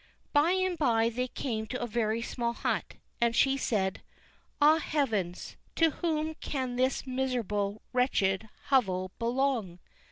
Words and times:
By 0.33 0.53
and 0.53 0.79
by 0.79 1.09
they 1.09 1.27
came 1.27 1.67
to 1.67 1.79
a 1.79 1.85
very 1.85 2.23
small 2.23 2.53
hut, 2.53 2.95
and 3.21 3.35
she 3.35 3.55
said: 3.55 4.01
"Ah, 4.59 4.79
heavens, 4.79 5.57
to 5.75 5.91
whom 5.91 6.33
can 6.41 6.75
this 6.75 7.05
miserable, 7.05 7.83
wretched 7.93 8.49
hovel 8.69 9.11
belong?" 9.19 9.77